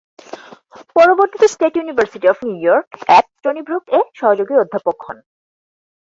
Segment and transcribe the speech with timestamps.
[0.95, 5.17] পরবর্তীতে State University of New York at Stony Brook এ সহযোগী অধ্যাপক হন।